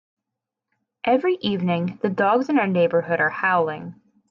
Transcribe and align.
Every 1.05 1.35
evening, 1.41 1.99
the 2.01 2.09
dogs 2.09 2.49
in 2.49 2.57
our 2.57 2.65
neighbourhood 2.65 3.19
are 3.21 3.29
howling. 3.29 4.01